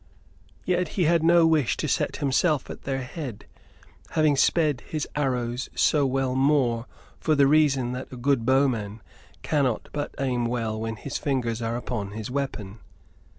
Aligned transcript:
Yet 0.65 0.87
he 0.97 1.03
had 1.03 1.21
no 1.21 1.45
wish 1.45 1.77
to 1.77 1.87
set 1.87 2.15
himself 2.17 2.71
at 2.71 2.85
their 2.85 3.03
head, 3.03 3.45
having 4.17 4.35
sped 4.35 4.81
his 4.89 5.07
arrows 5.15 5.69
so 5.75 6.07
well 6.07 6.33
more 6.33 6.87
for 7.19 7.35
the 7.35 7.45
reason 7.45 7.91
that 7.91 8.11
a 8.11 8.17
good 8.17 8.43
bowman 8.43 9.03
cannot 9.43 9.89
but 9.93 10.15
aim 10.17 10.47
well 10.47 10.81
when 10.81 10.95
his 10.95 11.19
fingers 11.19 11.61
are 11.61 11.75
upon 11.77 12.13
his 12.13 12.31
weapon. 12.31 12.79